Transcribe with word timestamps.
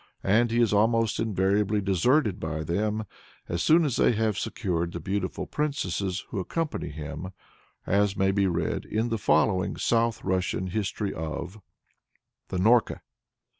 And 0.23 0.49
he 0.49 0.59
is 0.59 0.73
almost 0.73 1.19
invariably 1.19 1.79
deserted 1.79 2.39
by 2.39 2.63
them, 2.63 3.05
as 3.47 3.61
soon 3.61 3.85
as 3.85 3.97
they 3.97 4.13
have 4.13 4.35
secured 4.35 4.93
the 4.93 4.99
beautiful 4.99 5.45
princesses 5.45 6.25
who 6.29 6.39
accompany 6.39 6.89
him 6.89 7.33
as 7.85 8.17
may 8.17 8.31
be 8.31 8.47
read 8.47 8.83
in 8.85 9.09
the 9.09 9.19
following 9.19 9.75
(South 9.77 10.23
Russian) 10.23 10.65
history 10.71 11.13
of 11.13 11.59
THE 12.47 12.57
NORKA. 12.57 13.03